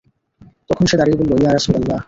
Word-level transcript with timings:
তখন 0.69 0.85
সে 0.85 0.95
দাঁড়িয়ে 0.99 1.19
বলল, 1.19 1.31
ইয়া 1.35 1.51
রাসূলাল্লাহ! 1.51 1.97